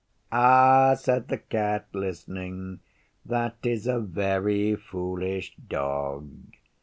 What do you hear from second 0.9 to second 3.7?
said the Cat, listening. 'That